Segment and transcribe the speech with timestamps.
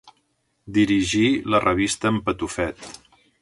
[0.77, 1.23] Dirigí
[1.55, 2.91] la revista En Patufet.